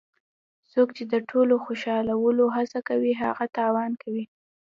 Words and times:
څوک 0.71 0.87
چې 0.97 1.03
د 1.11 1.13
ټولو 1.29 1.53
د 1.59 1.61
خوشحالولو 1.65 2.43
هڅه 2.55 2.79
کوي 2.89 3.13
هغه 3.23 3.45
تاوان 3.57 3.91
کوي. 4.01 4.25